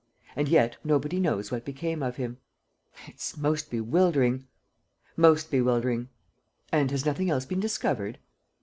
And 0.35 0.47
yet 0.49 0.77
nobody 0.83 1.19
knows 1.19 1.51
what 1.51 1.63
became 1.63 2.01
of 2.01 2.15
him." 2.15 2.39
"It's 3.05 3.37
most 3.37 3.69
bewildering." 3.69 4.47
"Most 5.15 5.51
bewildering." 5.51 6.09
"And 6.71 6.89
has 6.89 7.05
nothing 7.05 7.29
else 7.29 7.45
been 7.45 7.59
discovered?" 7.59 8.17